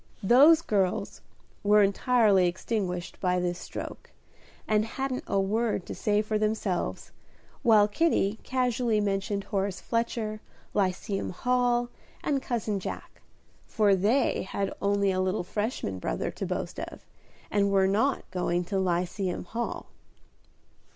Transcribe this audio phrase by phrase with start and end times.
[0.23, 1.21] "Those girls"
[1.61, 4.09] were entirely extinguished by this stroke,
[4.67, 7.11] and hadn't a word to say for themselves,
[7.61, 10.41] while Kitty casually mentioned Horace Fletcher,
[10.73, 11.89] Lyceum Hall,
[12.23, 13.21] and Cousin Jack,
[13.67, 17.05] for they had only a little Freshman brother to boast of,
[17.51, 19.85] and were not going to Lyceum Hall.